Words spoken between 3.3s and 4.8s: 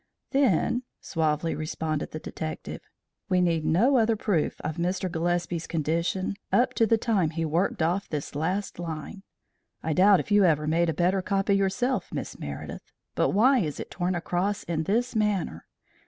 need no other proof of